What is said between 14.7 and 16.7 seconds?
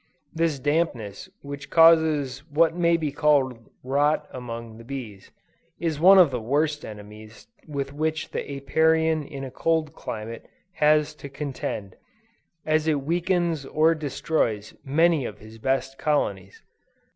many of his best colonies.